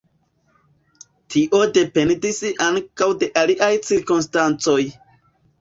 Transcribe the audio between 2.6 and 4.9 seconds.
ankaŭ de aliaj cirkonstancoj.